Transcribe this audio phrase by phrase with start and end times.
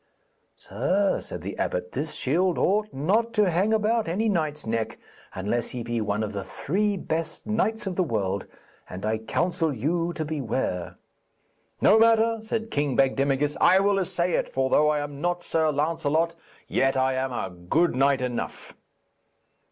[0.57, 4.97] 'Sir,' said the abbot, 'this shield ought not to hang about any knight's neck
[5.35, 8.47] unless he be one of the three best knights of the world,
[8.89, 10.95] and I counsel you to beware.'
[11.81, 15.69] 'No matter,' said King Bagdemagus, 'I will essay it, for though I am not Sir
[15.71, 16.33] Lancelot,
[16.67, 18.73] yet I am a good knight enough.'